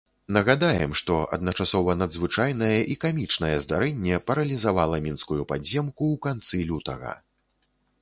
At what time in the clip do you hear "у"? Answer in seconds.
6.19-6.21